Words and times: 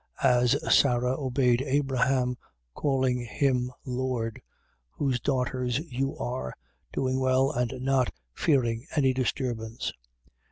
As 0.23 0.57
Sara 0.73 1.11
obeyed 1.15 1.61
Abraham, 1.61 2.35
calling 2.73 3.19
him 3.19 3.71
lord: 3.85 4.41
whose 4.89 5.19
daughters 5.19 5.77
you 5.77 6.17
are, 6.17 6.55
doing 6.91 7.19
well 7.19 7.51
and 7.51 7.71
not 7.81 8.09
fearing 8.33 8.87
any 8.95 9.13
disturbance. 9.13 9.91